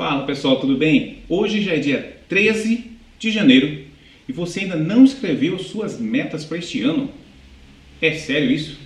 Fala 0.00 0.24
pessoal, 0.24 0.58
tudo 0.58 0.78
bem? 0.78 1.18
Hoje 1.28 1.60
já 1.60 1.74
é 1.74 1.78
dia 1.78 2.22
13 2.26 2.84
de 3.18 3.30
janeiro 3.30 3.84
e 4.26 4.32
você 4.32 4.60
ainda 4.60 4.74
não 4.74 5.04
escreveu 5.04 5.58
suas 5.58 6.00
metas 6.00 6.42
para 6.42 6.56
este 6.56 6.80
ano? 6.80 7.10
É 8.00 8.14
sério 8.14 8.50
isso? 8.50 8.78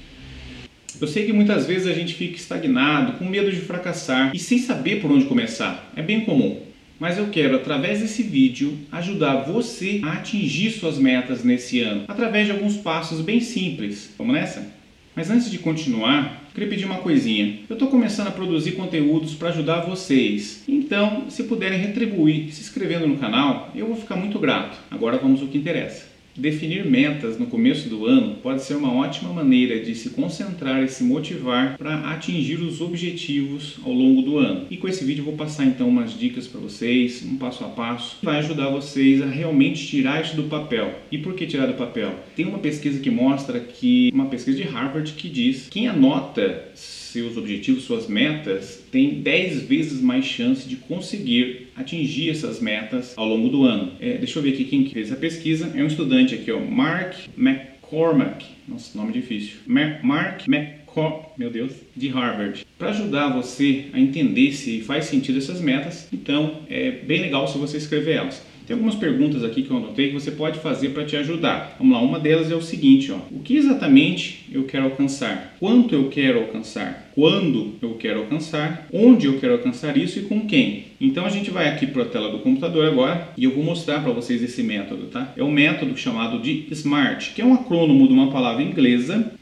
Eu 1.01 1.07
sei 1.07 1.25
que 1.25 1.33
muitas 1.33 1.67
vezes 1.67 1.87
a 1.87 1.93
gente 1.93 2.15
fica 2.15 2.35
estagnado, 2.35 3.13
com 3.13 3.27
medo 3.27 3.53
de 3.53 3.61
fracassar 3.61 4.35
e 4.35 4.41
sem 4.41 4.59
saber 4.59 5.01
por 5.01 5.13
onde 5.13 5.27
começar. 5.27 5.89
É 5.95 6.03
bem 6.03 6.23
comum. 6.23 6.61
Mas 6.99 7.17
eu 7.17 7.29
quero, 7.29 7.55
através 7.55 8.01
desse 8.01 8.25
vídeo, 8.25 8.77
ajudar 8.91 9.37
você 9.45 10.01
a 10.03 10.15
atingir 10.15 10.73
suas 10.73 10.99
metas 10.99 11.45
nesse 11.45 11.79
ano, 11.79 12.07
através 12.09 12.47
de 12.47 12.51
alguns 12.51 12.77
passos 12.79 13.21
bem 13.21 13.39
simples. 13.39 14.13
Vamos 14.19 14.35
nessa? 14.35 14.67
Mas 15.15 15.31
antes 15.31 15.49
de 15.49 15.59
continuar, 15.59 16.44
queria 16.55 16.71
pedir 16.71 16.85
uma 16.85 16.99
coisinha. 16.99 17.59
Eu 17.69 17.75
estou 17.75 17.89
começando 17.89 18.29
a 18.29 18.31
produzir 18.31 18.73
conteúdos 18.73 19.35
para 19.35 19.49
ajudar 19.49 19.81
vocês. 19.81 20.63
Então, 20.69 21.25
se 21.29 21.43
puderem 21.43 21.81
retribuir 21.81 22.53
se 22.53 22.61
inscrevendo 22.61 23.09
no 23.09 23.19
canal, 23.19 23.71
eu 23.75 23.89
vou 23.89 23.97
ficar 23.97 24.15
muito 24.15 24.39
grato. 24.39 24.79
Agora 24.89 25.19
vamos 25.19 25.43
ao 25.43 25.49
que 25.49 25.59
interessa. 25.59 26.14
Definir 26.37 26.85
metas 26.85 27.39
no 27.39 27.47
começo 27.47 27.89
do 27.89 28.07
ano 28.07 28.37
pode 28.43 28.63
ser 28.63 28.75
uma 28.75 28.93
ótima 28.93 29.33
maneira 29.33 29.79
de 29.79 29.95
se 29.95 30.11
concentrar 30.11 30.83
e 30.83 30.89
se 30.89 31.05
motivar 31.05 31.79
para 31.79 32.11
atingir 32.11 32.57
os 32.57 32.81
objetivos 32.81 33.79
ao 33.85 33.93
longo 33.93 34.21
do 34.21 34.39
ano. 34.39 34.67
E 34.69 34.77
com 34.77 34.89
esse 34.89 35.05
vídeo 35.05 35.23
vou 35.23 35.35
passar 35.35 35.65
então 35.65 35.89
umas 35.89 36.19
dicas 36.19 36.49
para 36.49 36.61
vocês, 36.61 37.25
um 37.25 37.37
passo 37.37 37.65
a 37.65 37.69
passo, 37.69 38.17
que 38.19 38.27
vai 38.27 38.39
ajudar 38.39 38.69
vocês 38.71 39.23
a 39.23 39.27
realmente 39.27 39.87
tirar 39.87 40.23
isso 40.23 40.35
do 40.35 40.45
papel. 40.45 40.99
E 41.11 41.19
por 41.19 41.35
que 41.35 41.47
tirar 41.47 41.67
do 41.67 41.75
papel? 41.75 42.13
Tem 42.35 42.45
uma 42.45 42.59
pesquisa 42.59 42.99
que 42.99 43.11
mostra 43.11 43.61
que 43.61 44.11
uma 44.13 44.27
pesquisa 44.27 44.57
de 44.57 44.65
Harvard 44.65 45.13
que 45.13 45.29
diz 45.29 45.69
quem 45.71 45.87
anota 45.87 46.65
seus 47.15 47.37
objetivos, 47.37 47.85
suas 47.85 48.09
metas, 48.09 48.83
tem 48.91 49.23
10 49.23 49.63
vezes 49.63 50.01
mais 50.01 50.25
chance 50.25 50.69
de 50.69 50.75
conseguir 50.75 51.69
atingir 51.77 52.29
essas 52.31 52.61
metas 52.61 53.15
ao 53.17 53.29
longo 53.29 53.49
do 53.49 53.63
ano. 53.63 53.93
É, 54.01 54.19
deixa 54.19 54.37
eu 54.37 54.43
ver 54.43 54.55
aqui 54.55 54.65
quem 54.65 54.91
fez 54.91 55.13
a 55.13 55.17
pesquisa. 55.17 55.73
É 55.77 55.83
um 55.85 55.87
estudante 55.87 56.35
aqui, 56.35 56.51
ó, 56.51 56.59
Mark 56.59 57.15
McCormack. 57.39 58.45
Nossa, 58.67 58.99
nome 58.99 59.13
difícil. 59.13 59.59
Mark 59.65 60.49
McCormack, 60.49 61.29
meu 61.39 61.51
Deus, 61.51 61.71
de 61.95 62.09
Harvard. 62.09 62.67
Para 62.77 62.91
ajudar 62.91 63.29
você 63.29 63.85
a 63.93 64.01
entender 64.01 64.53
se 64.53 64.81
faz 64.81 65.05
sentido 65.05 65.39
essas 65.39 65.61
metas, 65.61 66.09
então 66.13 66.63
é 66.69 66.91
bem 66.91 67.21
legal 67.21 67.47
se 67.47 67.57
você 67.59 67.77
escrever 67.77 68.17
elas. 68.17 68.45
Tem 68.67 68.75
algumas 68.75 68.95
perguntas 68.95 69.45
aqui 69.45 69.63
que 69.63 69.71
eu 69.71 69.77
anotei 69.77 70.09
que 70.09 70.15
você 70.15 70.31
pode 70.31 70.59
fazer 70.59 70.91
para 70.91 71.05
te 71.05 71.17
ajudar. 71.17 71.77
Vamos 71.79 71.95
lá, 71.95 72.03
uma 72.03 72.19
delas 72.19 72.51
é 72.51 72.55
o 72.55 72.63
seguinte, 72.63 73.13
ó. 73.13 73.19
O 73.31 73.41
que 73.41 73.57
exatamente 73.57 74.47
eu 74.51 74.65
quero 74.65 74.85
alcançar? 74.85 75.57
Quanto 75.61 75.95
eu 75.95 76.09
quero 76.09 76.41
alcançar? 76.41 77.11
Quando 77.15 77.75
eu 77.83 77.95
quero 77.95 78.21
alcançar? 78.21 78.89
Onde 78.93 79.27
eu 79.27 79.39
quero 79.39 79.55
alcançar 79.55 79.97
isso 79.97 80.19
e 80.19 80.23
com 80.23 80.47
quem? 80.47 80.85
Então 81.01 81.27
a 81.27 81.29
gente 81.29 81.51
vai 81.51 81.69
aqui 81.69 81.87
para 81.87 82.03
a 82.03 82.07
tela 82.07 82.31
do 82.31 82.39
computador 82.39 82.87
agora 82.87 83.29
e 83.37 83.45
eu 83.45 83.51
vou 83.51 83.63
mostrar 83.63 84.03
para 84.03 84.13
vocês 84.13 84.43
esse 84.43 84.63
método, 84.63 85.07
tá? 85.07 85.33
É 85.37 85.45
um 85.45 85.51
método 85.51 85.97
chamado 85.97 86.41
de 86.41 86.67
SMART, 86.71 87.35
que 87.35 87.43
é 87.43 87.45
um 87.45 87.55
acrônimo 87.55 88.07
de 88.07 88.15
uma 88.15 88.31
palavra 88.31 88.63
inglesa 88.63 89.33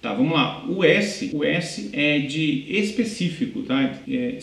Tá, 0.00 0.14
vamos 0.14 0.32
lá. 0.32 0.64
O 0.66 0.82
S, 0.82 1.30
o 1.34 1.44
S 1.44 1.90
é 1.92 2.18
de 2.20 2.64
específico, 2.68 3.62
tá? 3.62 4.00
É 4.08 4.38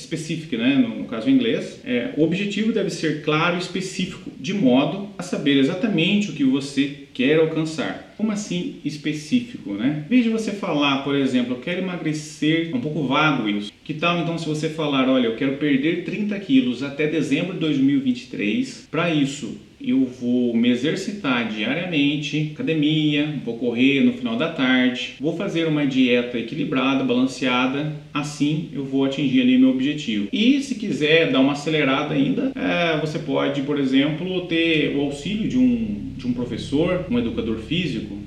né? 0.58 0.76
No, 0.76 1.00
no, 1.00 1.06
caso 1.06 1.30
em 1.30 1.34
inglês. 1.34 1.82
É, 1.84 2.12
o 2.16 2.24
objetivo 2.24 2.72
deve 2.72 2.92
ser 2.92 3.24
claro 3.24 3.56
e 3.56 3.60
específico, 3.60 4.30
de 4.40 4.54
modo 4.54 5.10
a 5.18 5.24
saber 5.24 5.58
exatamente 5.58 6.30
o 6.30 6.34
que 6.34 6.44
você 6.44 7.08
quer 7.12 7.40
alcançar. 7.40 8.14
Como 8.18 8.32
assim 8.32 8.76
específico, 8.86 9.74
né? 9.74 10.04
Em 10.06 10.10
vez 10.10 10.24
de 10.24 10.30
você 10.30 10.52
falar, 10.52 11.04
por 11.04 11.16
exemplo, 11.16 11.56
eu 11.56 11.60
quero 11.60 11.82
emagrecer, 11.82 12.70
é 12.72 12.76
um 12.76 12.82
pouco 12.82 13.08
vago 13.08 13.50
isso. 13.50 13.72
Que 13.84 13.96
tal 13.96 14.20
então 14.20 14.38
se 14.38 14.48
você 14.48 14.70
falar, 14.70 15.10
olha, 15.10 15.28
eu 15.28 15.36
quero 15.36 15.58
perder 15.58 16.04
30 16.04 16.40
quilos 16.40 16.84
até 16.84 17.08
dezembro 17.08 17.54
de 17.54 17.60
2023? 17.60 18.88
Para 18.92 19.12
isso, 19.12 19.58
eu 19.80 20.06
vou 20.06 20.56
me 20.56 20.70
exercitar 20.70 21.48
diariamente, 21.50 22.52
academia, 22.54 23.36
vou 23.44 23.58
correr 23.58 24.02
no 24.02 24.14
final 24.14 24.36
da 24.36 24.50
tarde, 24.50 25.16
vou 25.20 25.36
fazer 25.36 25.68
uma 25.68 25.86
dieta 25.86 26.38
equilibrada, 26.38 27.04
balanceada, 27.04 27.94
assim 28.14 28.70
eu 28.74 28.84
vou 28.84 29.06
atingir 29.06 29.42
ali 29.42 29.58
meu 29.58 29.70
objetivo. 29.70 30.28
E 30.32 30.62
se 30.62 30.76
quiser 30.76 31.32
dar 31.32 31.40
uma 31.40 31.54
acelerada 31.54 32.14
ainda, 32.14 32.52
é, 32.56 33.00
você 33.00 33.20
pode, 33.20 33.62
por 33.62 33.80
exemplo, 33.80 34.48
ter 34.48 34.96
o 34.96 35.02
auxílio 35.02 35.48
de 35.48 35.58
um, 35.58 36.14
de 36.18 36.28
um 36.28 36.34
professor, 36.34 37.06
um 37.10 37.20
educador 37.20 37.58
físico, 37.60 38.18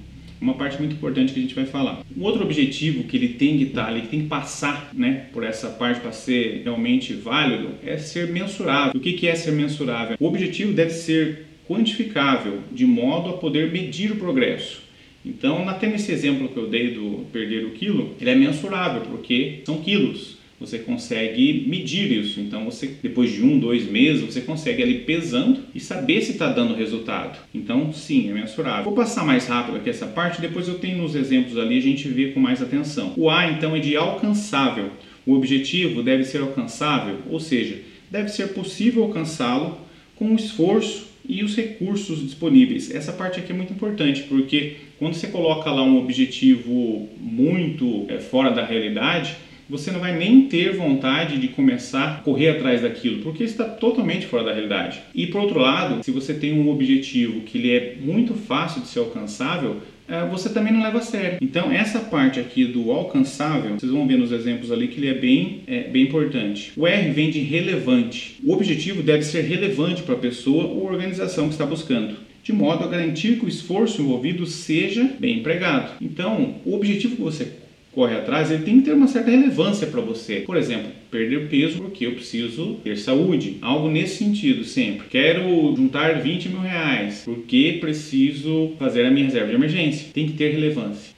uma 0.41 0.55
parte 0.55 0.79
muito 0.79 0.95
importante 0.95 1.33
que 1.33 1.39
a 1.39 1.43
gente 1.43 1.55
vai 1.55 1.67
falar. 1.67 2.03
Um 2.17 2.23
outro 2.23 2.43
objetivo 2.43 3.05
que 3.05 3.17
ele 3.17 3.29
tem 3.29 3.59
que 3.59 3.65
estar 3.65 3.87
ali, 3.87 4.03
que 4.03 4.09
tem 4.09 4.23
que 4.23 4.27
passar 4.27 4.91
né, 4.95 5.27
por 5.33 5.45
essa 5.45 5.69
parte 5.69 6.01
para 6.01 6.13
ser 6.13 6.63
realmente 6.65 7.13
válido, 7.13 7.75
é 7.85 7.99
ser 7.99 8.29
mensurável. 8.29 8.93
O 8.95 9.01
que 9.01 9.27
é 9.29 9.35
ser 9.35 9.53
mensurável? 9.53 10.17
O 10.19 10.27
objetivo 10.27 10.73
deve 10.73 10.91
ser 10.91 11.47
quantificável, 11.69 12.61
de 12.73 12.87
modo 12.87 13.31
a 13.31 13.33
poder 13.35 13.71
medir 13.71 14.13
o 14.13 14.17
progresso. 14.17 14.83
Então, 15.25 15.69
até 15.69 15.87
nesse 15.87 16.11
exemplo 16.11 16.49
que 16.49 16.57
eu 16.57 16.67
dei 16.67 16.95
do 16.95 17.27
perder 17.33 17.67
o 17.67 17.71
quilo, 17.71 18.17
ele 18.21 18.31
é 18.31 18.35
mensurável, 18.35 19.03
porque 19.03 19.61
são 19.65 19.81
quilos 19.81 20.40
você 20.61 20.79
consegue 20.79 21.65
medir 21.67 22.13
isso. 22.13 22.39
Então, 22.39 22.67
você 22.67 22.95
depois 23.03 23.33
de 23.33 23.43
um, 23.43 23.59
dois 23.59 23.91
meses, 23.91 24.23
você 24.23 24.43
consegue 24.43 24.83
ali 24.83 24.99
pesando 24.99 25.61
e 25.75 25.81
saber 25.81 26.21
se 26.21 26.33
está 26.33 26.53
dando 26.53 26.75
resultado. 26.75 27.39
Então, 27.55 27.91
sim, 27.95 28.29
é 28.29 28.35
mensurável. 28.35 28.85
Vou 28.85 28.93
passar 28.93 29.25
mais 29.25 29.47
rápido 29.47 29.79
aqui 29.79 29.89
essa 29.89 30.07
parte, 30.07 30.41
depois 30.41 30.69
eu 30.69 30.79
tenho 30.79 30.99
nos 30.99 31.15
exemplos 31.15 31.57
ali, 31.57 31.79
a 31.79 31.83
gente 31.83 32.07
vê 32.09 32.29
com 32.29 32.39
mais 32.39 32.61
atenção. 32.61 33.15
O 33.17 33.31
A, 33.31 33.51
então, 33.51 33.75
é 33.75 33.81
de 33.81 33.97
alcançável. 33.97 34.91
O 35.25 35.33
objetivo 35.33 36.03
deve 36.03 36.25
ser 36.25 36.43
alcançável, 36.43 37.19
ou 37.31 37.41
seja, 37.41 37.81
deve 38.11 38.29
ser 38.29 38.49
possível 38.49 39.05
alcançá-lo 39.05 39.79
com 40.17 40.35
esforço 40.35 41.09
e 41.27 41.43
os 41.43 41.57
recursos 41.57 42.21
disponíveis. 42.21 42.91
Essa 42.95 43.13
parte 43.13 43.41
aqui 43.41 43.53
é 43.53 43.55
muito 43.55 43.73
importante 43.73 44.25
porque 44.25 44.77
quando 44.99 45.15
você 45.15 45.29
coloca 45.29 45.71
lá 45.71 45.83
um 45.83 45.99
objetivo 45.99 47.09
muito 47.19 48.05
é, 48.09 48.19
fora 48.19 48.51
da 48.51 48.65
realidade, 48.65 49.37
você 49.71 49.91
não 49.93 50.01
vai 50.01 50.17
nem 50.17 50.43
ter 50.47 50.77
vontade 50.77 51.39
de 51.39 51.49
começar 51.49 52.17
a 52.17 52.21
correr 52.23 52.49
atrás 52.49 52.83
daquilo, 52.83 53.23
porque 53.23 53.45
está 53.45 53.65
totalmente 53.65 54.27
fora 54.27 54.45
da 54.45 54.53
realidade. 54.53 55.01
E 55.15 55.29
por 55.29 55.41
outro 55.41 55.61
lado, 55.61 56.03
se 56.03 56.11
você 56.11 56.35
tem 56.35 56.53
um 56.53 56.69
objetivo 56.69 57.43
que 57.43 57.57
ele 57.59 57.71
é 57.71 57.97
muito 58.01 58.35
fácil 58.35 58.83
de 58.83 58.89
ser 58.89 58.99
alcançável, 58.99 59.77
é, 60.09 60.27
você 60.27 60.49
também 60.49 60.73
não 60.73 60.83
leva 60.83 60.99
a 60.99 61.03
sério. 61.03 61.39
Então 61.41 61.71
essa 61.71 62.01
parte 62.01 62.41
aqui 62.41 62.65
do 62.65 62.91
alcançável, 62.91 63.79
vocês 63.79 63.93
vão 63.93 64.09
ver 64.09 64.19
nos 64.19 64.33
exemplos 64.33 64.73
ali 64.73 64.89
que 64.89 64.99
ele 64.99 65.09
é 65.09 65.15
bem, 65.15 65.63
é, 65.69 65.85
bem 65.85 66.03
importante. 66.03 66.73
O 66.77 66.87
R 66.87 67.11
vem 67.13 67.31
de 67.31 67.39
relevante. 67.39 68.39
O 68.43 68.53
objetivo 68.53 69.03
deve 69.03 69.23
ser 69.23 69.43
relevante 69.43 70.03
para 70.03 70.17
a 70.17 70.19
pessoa 70.19 70.65
ou 70.65 70.85
organização 70.85 71.47
que 71.47 71.53
está 71.53 71.65
buscando 71.65 72.31
de 72.43 72.53
modo 72.53 72.83
a 72.83 72.89
garantir 72.89 73.39
que 73.39 73.45
o 73.45 73.49
esforço 73.49 74.01
envolvido 74.03 74.47
seja 74.47 75.09
bem 75.19 75.39
empregado. 75.39 75.93
Então, 76.01 76.57
o 76.65 76.75
objetivo 76.75 77.17
que 77.17 77.23
você 77.23 77.45
corre 77.93 78.15
atrás, 78.15 78.51
ele 78.51 78.63
tem 78.63 78.79
que 78.79 78.85
ter 78.85 78.93
uma 78.93 79.09
certa 79.09 79.31
relevância 79.31 79.87
para 79.87 80.01
você. 80.01 80.41
Por 80.41 80.57
exemplo, 80.57 80.91
perder 81.11 81.49
peso 81.49 81.79
porque 81.79 82.07
eu 82.07 82.13
preciso 82.13 82.75
ter 82.85 82.97
saúde. 82.97 83.57
Algo 83.61 83.91
nesse 83.91 84.17
sentido 84.17 84.65
sempre. 84.65 85.09
Quero 85.09 85.75
juntar 85.77 86.21
20 86.21 86.49
mil 86.49 86.61
reais 86.61 87.23
porque 87.25 87.79
preciso 87.81 88.73
fazer 88.79 89.05
a 89.05 89.11
minha 89.11 89.27
reserva 89.27 89.49
de 89.49 89.55
emergência. 89.55 90.09
Tem 90.13 90.27
que 90.27 90.35
ter 90.35 90.53
relevância. 90.53 91.11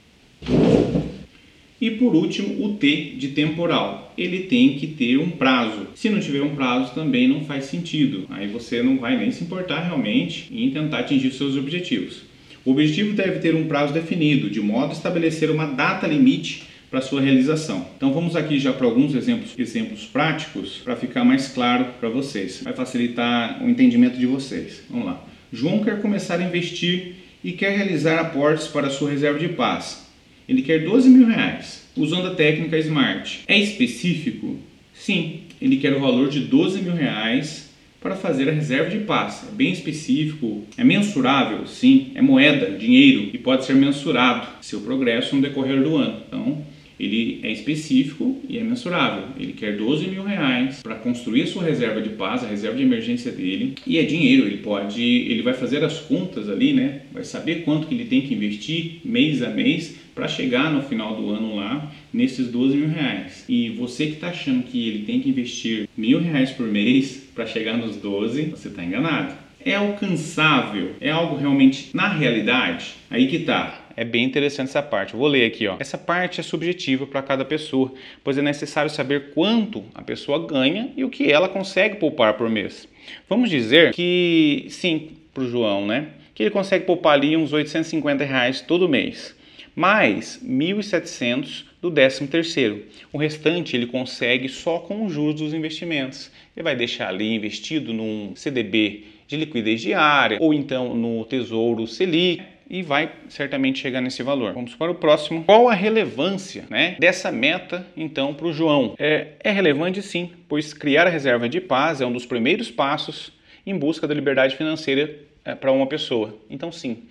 E 1.79 1.91
por 1.91 2.15
último, 2.15 2.65
o 2.65 2.75
T 2.75 3.15
de 3.17 3.29
temporal. 3.29 4.13
Ele 4.17 4.43
tem 4.43 4.77
que 4.77 4.87
ter 4.87 5.17
um 5.17 5.31
prazo. 5.31 5.87
Se 5.95 6.09
não 6.09 6.19
tiver 6.19 6.41
um 6.41 6.55
prazo, 6.55 6.93
também 6.93 7.27
não 7.27 7.43
faz 7.43 7.65
sentido. 7.65 8.25
Aí 8.29 8.47
você 8.47 8.81
não 8.81 8.97
vai 8.97 9.17
nem 9.17 9.31
se 9.31 9.43
importar 9.43 9.81
realmente 9.81 10.47
em 10.51 10.69
tentar 10.69 10.99
atingir 10.99 11.31
seus 11.31 11.57
objetivos. 11.57 12.32
O 12.65 12.71
objetivo 12.71 13.13
deve 13.13 13.39
ter 13.39 13.55
um 13.55 13.67
prazo 13.67 13.93
definido, 13.93 14.49
de 14.49 14.61
modo 14.61 14.91
a 14.91 14.93
estabelecer 14.93 15.51
uma 15.51 15.65
data 15.65 16.07
limite 16.07 16.63
para 16.89 17.01
sua 17.01 17.19
realização. 17.19 17.87
Então 17.97 18.13
vamos 18.13 18.35
aqui 18.35 18.59
já 18.59 18.71
para 18.71 18.85
alguns 18.85 19.15
exemplos, 19.15 19.57
exemplos 19.57 20.05
práticos 20.05 20.77
para 20.83 20.95
ficar 20.95 21.25
mais 21.25 21.47
claro 21.47 21.87
para 21.99 22.07
vocês. 22.07 22.61
Vai 22.63 22.71
facilitar 22.71 23.61
o 23.63 23.69
entendimento 23.69 24.17
de 24.17 24.25
vocês. 24.25 24.83
Vamos 24.89 25.07
lá. 25.07 25.25
João 25.51 25.83
quer 25.83 26.01
começar 26.01 26.39
a 26.39 26.43
investir 26.43 27.15
e 27.43 27.51
quer 27.51 27.75
realizar 27.75 28.19
aportes 28.19 28.67
para 28.67 28.89
sua 28.89 29.09
reserva 29.09 29.39
de 29.39 29.49
paz. 29.49 30.07
Ele 30.47 30.61
quer 30.61 30.85
12 30.85 31.09
mil 31.09 31.27
reais, 31.27 31.83
usando 31.97 32.27
a 32.27 32.35
técnica 32.35 32.77
SMART. 32.77 33.39
É 33.47 33.57
específico? 33.57 34.57
Sim, 34.93 35.41
ele 35.59 35.77
quer 35.77 35.93
o 35.93 35.99
valor 35.99 36.29
de 36.29 36.41
12 36.41 36.81
mil 36.81 36.93
reais 36.93 37.72
para 38.03 38.17
fazer 38.17 38.49
a 38.49 38.51
reserva 38.51 38.89
de 38.89 39.05
paz. 39.05 39.47
É 39.49 39.55
bem 39.55 39.71
específico, 39.71 40.63
é 40.77 40.83
mensurável, 40.83 41.65
sim, 41.65 42.11
é 42.13 42.21
moeda, 42.21 42.77
dinheiro 42.77 43.29
e 43.33 43.37
pode 43.37 43.63
ser 43.63 43.75
mensurado 43.75 44.45
seu 44.61 44.81
progresso 44.81 45.33
no 45.35 45.41
decorrer 45.41 45.81
do 45.81 45.95
ano. 45.95 46.21
Então, 46.27 46.61
ele 46.99 47.39
é 47.43 47.51
específico 47.51 48.41
e 48.47 48.57
é 48.57 48.63
mensurável. 48.63 49.23
Ele 49.39 49.53
quer 49.53 49.75
12 49.77 50.07
mil 50.07 50.23
reais 50.23 50.81
para 50.83 50.95
construir 50.95 51.43
a 51.43 51.47
sua 51.47 51.63
reserva 51.63 52.01
de 52.01 52.09
paz, 52.09 52.43
a 52.43 52.47
reserva 52.47 52.77
de 52.77 52.83
emergência 52.83 53.31
dele, 53.31 53.75
e 53.87 53.97
é 53.97 54.03
dinheiro. 54.03 54.45
Ele 54.45 54.57
pode, 54.57 55.01
ele 55.01 55.41
vai 55.41 55.53
fazer 55.53 55.83
as 55.83 55.99
contas 55.99 56.49
ali, 56.49 56.73
né? 56.73 57.01
Vai 57.11 57.23
saber 57.23 57.63
quanto 57.63 57.87
que 57.87 57.95
ele 57.95 58.05
tem 58.05 58.21
que 58.21 58.33
investir 58.33 58.99
mês 59.03 59.41
a 59.41 59.49
mês 59.49 59.95
para 60.13 60.27
chegar 60.27 60.71
no 60.71 60.83
final 60.83 61.15
do 61.15 61.29
ano 61.29 61.55
lá 61.55 61.91
nesses 62.13 62.47
12 62.47 62.77
mil 62.77 62.89
reais. 62.89 63.45
E 63.47 63.69
você 63.69 64.07
que 64.07 64.13
está 64.13 64.27
achando 64.27 64.63
que 64.63 64.87
ele 64.87 65.05
tem 65.05 65.19
que 65.19 65.29
investir 65.29 65.89
mil 65.97 66.19
reais 66.19 66.51
por 66.51 66.67
mês 66.67 67.29
para 67.33 67.45
chegar 67.45 67.77
nos 67.77 67.95
12, 67.97 68.43
você 68.43 68.67
está 68.67 68.83
enganado. 68.83 69.35
É 69.65 69.75
alcançável? 69.75 70.91
É 70.99 71.09
algo 71.09 71.37
realmente 71.37 71.89
na 71.93 72.09
realidade? 72.09 72.95
Aí 73.09 73.27
que 73.27 73.39
tá. 73.39 73.83
É 73.95 74.03
bem 74.03 74.23
interessante 74.23 74.69
essa 74.69 74.81
parte. 74.81 75.15
vou 75.15 75.27
ler 75.27 75.45
aqui, 75.45 75.67
ó. 75.67 75.77
Essa 75.79 75.97
parte 75.97 76.39
é 76.39 76.43
subjetiva 76.43 77.05
para 77.05 77.21
cada 77.21 77.45
pessoa, 77.45 77.93
pois 78.23 78.37
é 78.37 78.41
necessário 78.41 78.89
saber 78.89 79.31
quanto 79.33 79.83
a 79.93 80.01
pessoa 80.01 80.47
ganha 80.47 80.91
e 80.97 81.03
o 81.03 81.09
que 81.09 81.31
ela 81.31 81.47
consegue 81.47 81.97
poupar 81.97 82.33
por 82.33 82.49
mês. 82.49 82.87
Vamos 83.29 83.49
dizer 83.49 83.93
que 83.93 84.65
sim, 84.69 85.11
para 85.33 85.43
o 85.43 85.49
João, 85.49 85.85
né? 85.85 86.07
Que 86.33 86.43
ele 86.43 86.49
consegue 86.49 86.85
poupar 86.85 87.13
ali 87.13 87.37
uns 87.37 87.53
850 87.53 88.23
reais 88.23 88.61
todo 88.61 88.89
mês, 88.89 89.35
mais 89.75 90.39
1.700 90.43 91.65
do 91.81 91.91
13 91.91 92.27
terceiro. 92.27 92.85
O 93.11 93.17
restante 93.17 93.75
ele 93.75 93.87
consegue 93.87 94.47
só 94.47 94.79
com 94.79 95.05
os 95.05 95.13
juros 95.13 95.41
dos 95.41 95.53
investimentos. 95.53 96.31
Ele 96.55 96.63
vai 96.63 96.75
deixar 96.75 97.09
ali 97.09 97.33
investido 97.33 97.93
num 97.93 98.33
CDB 98.35 99.05
de 99.27 99.35
liquidez 99.35 99.81
diária 99.81 100.37
ou 100.39 100.53
então 100.53 100.95
no 100.95 101.25
Tesouro 101.25 101.87
Selic 101.87 102.43
e 102.69 102.81
vai 102.81 103.11
certamente 103.27 103.79
chegar 103.79 104.01
nesse 104.01 104.23
valor. 104.23 104.53
Vamos 104.53 104.75
para 104.75 104.91
o 104.91 104.95
próximo. 104.95 105.43
Qual 105.43 105.69
a 105.69 105.73
relevância 105.73 106.65
né, 106.69 106.95
dessa 106.99 107.31
meta, 107.31 107.85
então, 107.95 108.33
para 108.33 108.47
o 108.47 108.53
João? 108.53 108.95
É, 108.97 109.33
é 109.43 109.51
relevante 109.51 110.01
sim, 110.01 110.31
pois 110.47 110.73
criar 110.73 111.05
a 111.05 111.09
reserva 111.09 111.49
de 111.49 111.59
paz 111.59 112.01
é 112.01 112.05
um 112.05 112.11
dos 112.11 112.25
primeiros 112.25 112.71
passos 112.71 113.31
em 113.65 113.77
busca 113.77 114.07
da 114.07 114.13
liberdade 114.13 114.55
financeira 114.55 115.19
é, 115.45 115.53
para 115.53 115.71
uma 115.71 115.87
pessoa. 115.87 116.37
Então, 116.49 116.71
sim, 116.71 117.03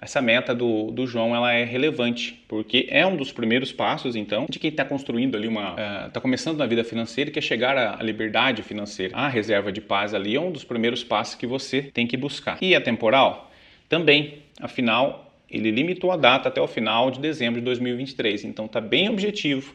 essa 0.00 0.22
meta 0.22 0.54
do, 0.54 0.90
do 0.92 1.06
João 1.06 1.34
ela 1.34 1.52
é 1.52 1.64
relevante, 1.64 2.40
porque 2.46 2.86
é 2.88 3.04
um 3.04 3.16
dos 3.16 3.32
primeiros 3.32 3.72
passos, 3.72 4.14
então, 4.14 4.46
de 4.48 4.58
quem 4.58 4.70
está 4.70 4.84
construindo 4.84 5.36
ali 5.36 5.48
uma. 5.48 5.74
está 6.06 6.20
uh, 6.20 6.22
começando 6.22 6.58
na 6.58 6.66
vida 6.66 6.84
financeira, 6.84 7.30
que 7.30 7.38
é 7.38 7.42
chegar 7.42 7.76
à 7.76 8.02
liberdade 8.02 8.62
financeira. 8.62 9.16
A 9.16 9.28
reserva 9.28 9.72
de 9.72 9.80
paz 9.80 10.14
ali 10.14 10.36
é 10.36 10.40
um 10.40 10.52
dos 10.52 10.62
primeiros 10.62 11.02
passos 11.02 11.34
que 11.34 11.46
você 11.46 11.82
tem 11.82 12.06
que 12.06 12.16
buscar. 12.16 12.58
E 12.62 12.74
a 12.74 12.80
temporal? 12.80 13.50
Também. 13.88 14.38
Afinal, 14.60 15.32
ele 15.50 15.70
limitou 15.70 16.12
a 16.12 16.16
data 16.16 16.48
até 16.48 16.60
o 16.60 16.66
final 16.68 17.10
de 17.10 17.18
dezembro 17.18 17.60
de 17.60 17.64
2023. 17.64 18.44
Então, 18.44 18.66
está 18.66 18.80
bem 18.80 19.08
objetivo, 19.08 19.74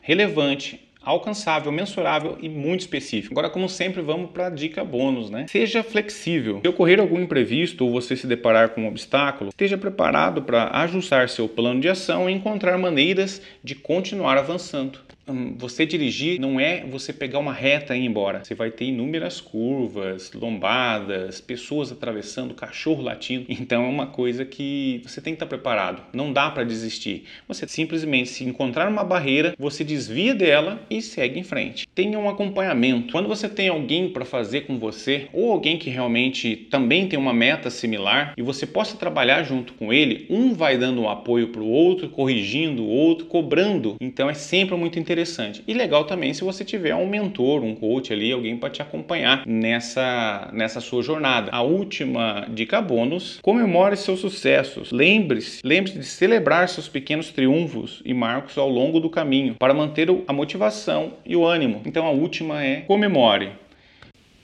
relevante 0.00 0.80
alcançável, 1.04 1.72
mensurável 1.72 2.36
e 2.40 2.48
muito 2.48 2.80
específico. 2.80 3.34
Agora, 3.34 3.50
como 3.50 3.68
sempre, 3.68 4.02
vamos 4.02 4.30
para 4.30 4.46
a 4.46 4.50
dica 4.50 4.84
bônus, 4.84 5.30
né? 5.30 5.46
Seja 5.48 5.82
flexível. 5.82 6.60
Se 6.62 6.68
ocorrer 6.68 7.00
algum 7.00 7.20
imprevisto 7.20 7.84
ou 7.84 7.92
você 7.92 8.16
se 8.16 8.26
deparar 8.26 8.70
com 8.70 8.82
um 8.82 8.88
obstáculo, 8.88 9.50
esteja 9.50 9.76
preparado 9.76 10.42
para 10.42 10.70
ajustar 10.82 11.28
seu 11.28 11.48
plano 11.48 11.80
de 11.80 11.88
ação 11.88 12.28
e 12.28 12.32
encontrar 12.32 12.78
maneiras 12.78 13.42
de 13.62 13.74
continuar 13.74 14.38
avançando. 14.38 14.98
Hum, 15.28 15.54
você 15.56 15.86
dirigir 15.86 16.40
não 16.40 16.58
é 16.58 16.84
você 16.84 17.12
pegar 17.12 17.38
uma 17.38 17.52
reta 17.52 17.96
e 17.96 18.00
ir 18.00 18.06
embora. 18.06 18.42
Você 18.44 18.56
vai 18.56 18.72
ter 18.72 18.86
inúmeras 18.86 19.40
curvas, 19.40 20.32
lombadas, 20.32 21.40
pessoas 21.40 21.92
atravessando, 21.92 22.54
cachorro 22.54 23.02
latindo. 23.02 23.46
Então 23.62 23.84
é 23.84 23.88
uma 23.88 24.08
coisa 24.08 24.44
que 24.44 25.00
você 25.06 25.20
tem 25.20 25.34
que 25.34 25.36
estar 25.36 25.46
preparado. 25.46 26.02
Não 26.12 26.32
dá 26.32 26.50
para 26.50 26.64
desistir. 26.64 27.24
Você 27.46 27.66
simplesmente 27.68 28.28
se 28.28 28.42
encontrar 28.44 28.88
uma 28.88 29.04
barreira, 29.04 29.54
você 29.56 29.84
desvia 29.84 30.34
dela 30.34 30.84
e 30.90 31.00
segue 31.00 31.38
em 31.38 31.44
frente. 31.44 31.86
Tenha 31.94 32.18
um 32.18 32.28
acompanhamento. 32.28 33.12
Quando 33.12 33.28
você 33.28 33.48
tem 33.48 33.68
alguém 33.68 34.08
para 34.08 34.24
fazer 34.24 34.62
com 34.62 34.78
você 34.78 35.28
ou 35.32 35.52
alguém 35.52 35.78
que 35.78 35.88
realmente 35.88 36.56
também 36.70 37.06
tem 37.06 37.18
uma 37.18 37.32
meta 37.32 37.70
similar 37.70 38.34
e 38.36 38.42
você 38.42 38.66
possa 38.66 38.96
trabalhar 38.96 39.44
junto 39.44 39.74
com 39.74 39.92
ele, 39.92 40.26
um 40.28 40.52
vai 40.54 40.76
dando 40.76 41.02
um 41.02 41.08
apoio 41.08 41.48
para 41.48 41.62
o 41.62 41.68
outro, 41.68 42.08
corrigindo 42.08 42.82
o 42.82 42.88
outro, 42.88 43.26
cobrando. 43.26 43.94
Então 44.00 44.28
é 44.28 44.34
sempre 44.34 44.76
muito 44.76 44.98
interessante 44.98 45.11
interessante. 45.12 45.62
E 45.66 45.74
legal 45.74 46.04
também 46.04 46.32
se 46.32 46.42
você 46.42 46.64
tiver 46.64 46.94
um 46.94 47.06
mentor, 47.06 47.62
um 47.62 47.74
coach 47.74 48.12
ali, 48.12 48.32
alguém 48.32 48.56
para 48.56 48.70
te 48.70 48.82
acompanhar 48.82 49.44
nessa, 49.46 50.50
nessa 50.52 50.80
sua 50.80 51.02
jornada. 51.02 51.50
A 51.52 51.62
última 51.62 52.46
dica 52.48 52.80
bônus: 52.80 53.38
comemore 53.42 53.96
seus 53.96 54.20
sucessos. 54.20 54.90
Lembre-se, 54.90 55.60
lembre-se 55.64 55.98
de 55.98 56.04
celebrar 56.04 56.68
seus 56.68 56.88
pequenos 56.88 57.30
triunfos 57.30 58.02
e 58.04 58.14
marcos 58.14 58.56
ao 58.56 58.68
longo 58.68 58.98
do 58.98 59.10
caminho 59.10 59.54
para 59.58 59.74
manter 59.74 60.08
a 60.26 60.32
motivação 60.32 61.14
e 61.24 61.36
o 61.36 61.44
ânimo. 61.44 61.82
Então 61.84 62.06
a 62.06 62.10
última 62.10 62.64
é 62.64 62.80
comemore. 62.80 63.50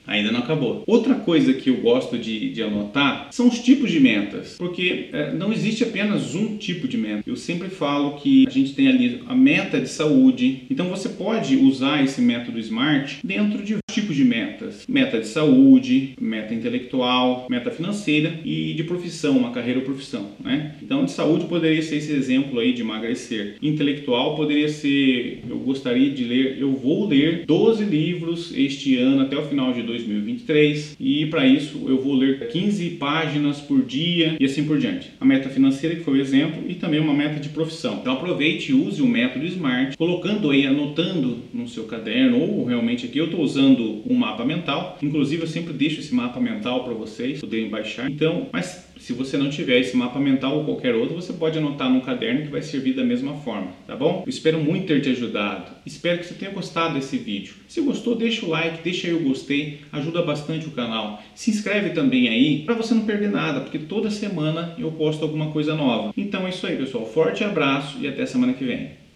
Ainda 0.09 0.31
não 0.31 0.39
acabou. 0.39 0.83
Outra 0.87 1.13
coisa 1.15 1.53
que 1.53 1.69
eu 1.69 1.77
gosto 1.77 2.17
de, 2.17 2.49
de 2.49 2.63
anotar 2.63 3.27
são 3.31 3.47
os 3.47 3.59
tipos 3.59 3.91
de 3.91 3.99
metas, 3.99 4.55
porque 4.57 5.09
é, 5.13 5.31
não 5.33 5.53
existe 5.53 5.83
apenas 5.83 6.33
um 6.33 6.57
tipo 6.57 6.87
de 6.87 6.97
meta. 6.97 7.23
Eu 7.27 7.35
sempre 7.35 7.69
falo 7.69 8.17
que 8.17 8.45
a 8.47 8.49
gente 8.49 8.73
tem 8.73 8.87
ali 8.87 9.21
a 9.27 9.35
meta 9.35 9.79
de 9.79 9.87
saúde, 9.87 10.63
então 10.69 10.89
você 10.89 11.09
pode 11.09 11.55
usar 11.55 12.03
esse 12.03 12.21
método 12.21 12.59
SMART 12.59 13.19
dentro 13.23 13.63
de 13.63 13.77
tipos 13.93 14.15
de 14.15 14.23
metas: 14.23 14.85
meta 14.87 15.19
de 15.19 15.27
saúde, 15.27 16.13
meta 16.19 16.53
intelectual, 16.53 17.47
meta 17.49 17.71
financeira 17.71 18.39
e 18.43 18.73
de 18.73 18.83
profissão, 18.83 19.37
uma 19.37 19.51
carreira 19.51 19.79
ou 19.79 19.85
profissão. 19.85 20.31
Né? 20.43 20.75
Então, 20.81 21.05
de 21.05 21.11
saúde 21.11 21.45
poderia 21.45 21.81
ser 21.81 21.97
esse 21.97 22.11
exemplo 22.11 22.59
aí 22.59 22.73
de 22.73 22.81
emagrecer. 22.81 23.55
Intelectual 23.61 24.35
poderia 24.35 24.69
ser: 24.69 25.43
eu 25.49 25.57
gostaria 25.59 26.09
de 26.09 26.23
ler, 26.23 26.57
eu 26.59 26.73
vou 26.73 27.07
ler 27.07 27.45
12 27.45 27.83
livros 27.83 28.53
este 28.55 28.97
ano 28.97 29.21
até 29.21 29.37
o 29.37 29.45
final 29.45 29.73
de 29.73 29.81
2023 29.83 30.97
e 30.99 31.25
para 31.27 31.45
isso 31.45 31.85
eu 31.87 32.01
vou 32.01 32.13
ler 32.13 32.47
15 32.49 32.91
páginas 32.91 33.59
por 33.59 33.83
dia 33.83 34.35
e 34.39 34.45
assim 34.45 34.63
por 34.63 34.77
diante. 34.77 35.11
A 35.19 35.25
meta 35.25 35.49
financeira 35.49 35.95
que 35.95 36.03
foi 36.03 36.17
o 36.17 36.21
exemplo 36.21 36.63
e 36.67 36.75
também 36.75 36.99
uma 36.99 37.13
meta 37.13 37.39
de 37.39 37.49
profissão. 37.49 37.99
Então 38.01 38.13
aproveite 38.13 38.71
e 38.71 38.75
use 38.75 39.01
o 39.01 39.07
método 39.07 39.45
SMART, 39.45 39.95
colocando 39.97 40.51
aí, 40.51 40.65
anotando 40.65 41.37
no 41.53 41.67
seu 41.67 41.85
caderno 41.85 42.39
ou 42.39 42.65
realmente 42.65 43.05
aqui 43.05 43.17
eu 43.17 43.25
estou 43.25 43.41
usando 43.41 43.88
um 44.09 44.15
mapa 44.15 44.45
mental. 44.45 44.97
Inclusive 45.01 45.43
eu 45.43 45.47
sempre 45.47 45.73
deixo 45.73 45.99
esse 45.99 46.13
mapa 46.13 46.39
mental 46.39 46.83
para 46.83 46.93
vocês 46.93 47.39
poderem 47.39 47.69
baixar. 47.69 48.09
Então, 48.09 48.47
mas 48.51 48.89
se 48.99 49.13
você 49.13 49.37
não 49.37 49.49
tiver 49.49 49.79
esse 49.79 49.95
mapa 49.95 50.19
mental 50.19 50.57
ou 50.57 50.65
qualquer 50.65 50.93
outro, 50.93 51.15
você 51.15 51.31
pode 51.31 51.57
anotar 51.57 51.89
no 51.89 52.01
caderno 52.01 52.41
que 52.41 52.51
vai 52.51 52.61
servir 52.61 52.93
da 52.93 53.03
mesma 53.03 53.33
forma, 53.35 53.71
tá 53.87 53.95
bom? 53.95 54.23
Eu 54.25 54.29
espero 54.29 54.59
muito 54.59 54.87
ter 54.87 55.01
te 55.01 55.09
ajudado. 55.09 55.71
Espero 55.85 56.19
que 56.19 56.25
você 56.25 56.33
tenha 56.33 56.51
gostado 56.51 56.95
desse 56.95 57.17
vídeo. 57.17 57.53
Se 57.67 57.79
gostou, 57.81 58.15
deixa 58.15 58.45
o 58.45 58.49
like, 58.49 58.83
deixa 58.83 59.07
aí 59.07 59.13
o 59.13 59.21
gostei, 59.21 59.79
ajuda 59.91 60.21
bastante 60.21 60.67
o 60.67 60.71
canal. 60.71 61.23
Se 61.33 61.49
inscreve 61.49 61.91
também 61.91 62.27
aí 62.27 62.63
para 62.65 62.75
você 62.75 62.93
não 62.93 63.05
perder 63.05 63.29
nada, 63.29 63.61
porque 63.61 63.79
toda 63.79 64.09
semana 64.09 64.75
eu 64.77 64.91
posto 64.91 65.23
alguma 65.23 65.51
coisa 65.51 65.75
nova. 65.75 66.13
Então 66.17 66.45
é 66.45 66.49
isso 66.49 66.67
aí, 66.67 66.75
pessoal. 66.75 67.05
Forte 67.05 67.43
abraço 67.43 67.97
e 68.01 68.07
até 68.07 68.25
semana 68.25 68.53
que 68.53 68.65
vem. 68.65 69.08